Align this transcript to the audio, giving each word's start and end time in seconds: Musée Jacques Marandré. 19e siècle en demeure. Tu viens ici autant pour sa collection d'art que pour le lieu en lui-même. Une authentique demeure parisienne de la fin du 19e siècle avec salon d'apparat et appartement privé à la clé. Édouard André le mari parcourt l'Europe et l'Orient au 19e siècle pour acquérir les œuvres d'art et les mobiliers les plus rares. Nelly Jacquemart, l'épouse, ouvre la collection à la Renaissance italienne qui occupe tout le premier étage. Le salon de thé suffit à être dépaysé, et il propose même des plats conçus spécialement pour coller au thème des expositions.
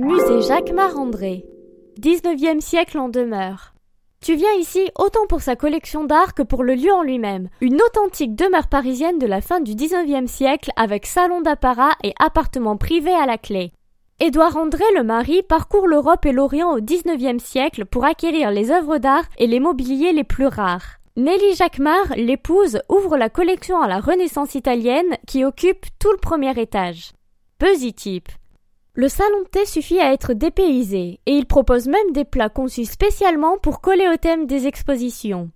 Musée 0.00 0.42
Jacques 0.42 0.70
Marandré. 0.70 1.44
19e 2.00 2.60
siècle 2.60 3.00
en 3.00 3.08
demeure. 3.08 3.74
Tu 4.22 4.36
viens 4.36 4.52
ici 4.60 4.88
autant 4.96 5.26
pour 5.28 5.40
sa 5.40 5.56
collection 5.56 6.04
d'art 6.04 6.34
que 6.34 6.44
pour 6.44 6.62
le 6.62 6.76
lieu 6.76 6.92
en 6.92 7.02
lui-même. 7.02 7.48
Une 7.60 7.82
authentique 7.82 8.36
demeure 8.36 8.68
parisienne 8.68 9.18
de 9.18 9.26
la 9.26 9.40
fin 9.40 9.58
du 9.58 9.72
19e 9.72 10.28
siècle 10.28 10.70
avec 10.76 11.04
salon 11.04 11.40
d'apparat 11.40 11.96
et 12.04 12.14
appartement 12.20 12.76
privé 12.76 13.10
à 13.10 13.26
la 13.26 13.38
clé. 13.38 13.72
Édouard 14.20 14.56
André 14.56 14.84
le 14.94 15.02
mari 15.02 15.42
parcourt 15.42 15.88
l'Europe 15.88 16.24
et 16.26 16.32
l'Orient 16.32 16.70
au 16.70 16.78
19e 16.78 17.40
siècle 17.40 17.84
pour 17.84 18.04
acquérir 18.04 18.52
les 18.52 18.70
œuvres 18.70 18.98
d'art 18.98 19.24
et 19.36 19.48
les 19.48 19.58
mobiliers 19.58 20.12
les 20.12 20.22
plus 20.22 20.46
rares. 20.46 21.00
Nelly 21.16 21.56
Jacquemart, 21.56 22.14
l'épouse, 22.14 22.78
ouvre 22.88 23.16
la 23.16 23.30
collection 23.30 23.82
à 23.82 23.88
la 23.88 23.98
Renaissance 23.98 24.54
italienne 24.54 25.16
qui 25.26 25.44
occupe 25.44 25.86
tout 25.98 26.12
le 26.12 26.18
premier 26.18 26.56
étage. 26.56 27.10
Le 29.00 29.08
salon 29.08 29.42
de 29.44 29.48
thé 29.48 29.64
suffit 29.64 30.00
à 30.00 30.12
être 30.12 30.32
dépaysé, 30.32 31.20
et 31.24 31.30
il 31.30 31.46
propose 31.46 31.86
même 31.86 32.10
des 32.12 32.24
plats 32.24 32.48
conçus 32.48 32.84
spécialement 32.84 33.56
pour 33.56 33.80
coller 33.80 34.08
au 34.08 34.16
thème 34.16 34.48
des 34.48 34.66
expositions. 34.66 35.46